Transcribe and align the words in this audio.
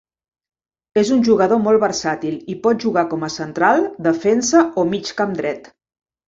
És 1.01 1.09
un 1.15 1.19
jugador 1.27 1.61
molt 1.65 1.81
versàtil 1.83 2.39
i 2.53 2.55
por 2.63 2.79
jugar 2.85 3.03
com 3.11 3.27
a 3.27 3.29
central, 3.35 3.83
defensa 4.09 4.65
o 4.85 4.89
mig 4.95 5.13
camp 5.21 5.37
dret. 5.43 5.71